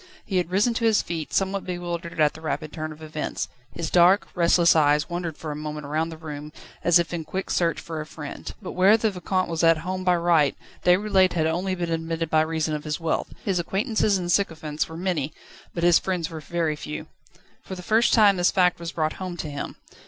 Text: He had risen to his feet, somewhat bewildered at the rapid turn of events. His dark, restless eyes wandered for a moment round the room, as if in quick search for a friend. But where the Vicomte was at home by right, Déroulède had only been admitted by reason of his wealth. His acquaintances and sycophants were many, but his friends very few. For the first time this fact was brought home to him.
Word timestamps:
He 0.25 0.37
had 0.37 0.49
risen 0.49 0.73
to 0.73 0.85
his 0.85 1.03
feet, 1.03 1.31
somewhat 1.31 1.63
bewildered 1.63 2.19
at 2.19 2.33
the 2.33 2.41
rapid 2.41 2.73
turn 2.73 2.91
of 2.91 3.03
events. 3.03 3.47
His 3.71 3.91
dark, 3.91 4.27
restless 4.33 4.75
eyes 4.75 5.07
wandered 5.07 5.37
for 5.37 5.51
a 5.51 5.55
moment 5.55 5.85
round 5.85 6.11
the 6.11 6.17
room, 6.17 6.51
as 6.83 6.97
if 6.97 7.13
in 7.13 7.23
quick 7.23 7.51
search 7.51 7.79
for 7.79 8.01
a 8.01 8.05
friend. 8.07 8.51
But 8.63 8.71
where 8.71 8.97
the 8.97 9.11
Vicomte 9.11 9.47
was 9.47 9.63
at 9.63 9.77
home 9.85 10.03
by 10.03 10.15
right, 10.15 10.55
Déroulède 10.83 11.33
had 11.33 11.45
only 11.45 11.75
been 11.75 11.91
admitted 11.91 12.31
by 12.31 12.41
reason 12.41 12.73
of 12.73 12.83
his 12.83 12.99
wealth. 12.99 13.31
His 13.45 13.59
acquaintances 13.59 14.17
and 14.17 14.31
sycophants 14.31 14.89
were 14.89 14.97
many, 14.97 15.33
but 15.71 15.83
his 15.83 15.99
friends 15.99 16.27
very 16.29 16.75
few. 16.75 17.05
For 17.61 17.75
the 17.75 17.83
first 17.83 18.11
time 18.11 18.37
this 18.37 18.49
fact 18.49 18.79
was 18.79 18.93
brought 18.93 19.13
home 19.21 19.37
to 19.37 19.51
him. 19.51 19.75